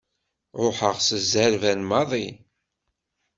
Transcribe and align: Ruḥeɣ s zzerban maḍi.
Ruḥeɣ 0.61 0.95
s 1.01 1.09
zzerban 1.23 1.81
maḍi. 1.89 2.27